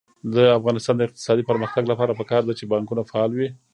[0.35, 3.49] د افغانستان د اقتصادي پرمختګ لپاره پکار ده چې بانکونه فعال وي.